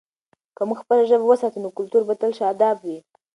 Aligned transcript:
که 0.55 0.61
موږ 0.67 0.77
خپله 0.81 1.03
ژبه 1.09 1.25
وساتو، 1.27 1.61
نو 1.63 1.69
کلتور 1.77 2.01
به 2.07 2.13
تل 2.21 2.31
شاداب 2.39 2.77
وي. 2.85 2.97